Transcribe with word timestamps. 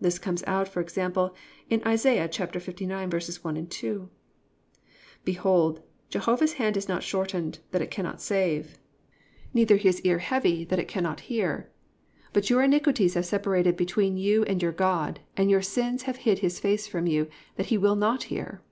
This 0.00 0.18
comes 0.18 0.42
out, 0.48 0.66
for 0.66 0.80
example, 0.80 1.32
in 1.68 1.80
Isa. 1.86 2.08
59:1, 2.26 3.70
2: 3.70 4.10
+"Behold, 5.24 5.80
Jehovah's 6.08 6.54
hand 6.54 6.76
is 6.76 6.88
not 6.88 7.04
shortened, 7.04 7.60
that 7.70 7.80
it 7.80 7.88
cannot 7.92 8.20
save; 8.20 8.78
neither 9.54 9.76
his 9.76 10.00
ear 10.00 10.18
heavy, 10.18 10.64
that 10.64 10.80
it 10.80 10.88
cannot 10.88 11.20
hear: 11.30 11.70
(2) 12.20 12.22
But 12.32 12.50
your 12.50 12.64
iniquities 12.64 13.14
have 13.14 13.26
separated 13.26 13.76
between 13.76 14.16
you 14.16 14.42
and 14.42 14.60
your 14.60 14.72
God, 14.72 15.20
and 15.36 15.48
your 15.48 15.62
sins 15.62 16.02
have 16.02 16.16
hid 16.26 16.40
his 16.40 16.58
face 16.58 16.88
from 16.88 17.06
you, 17.06 17.28
that 17.54 17.66
he 17.66 17.78
will 17.78 17.94
not 17.94 18.24
hear." 18.24 18.62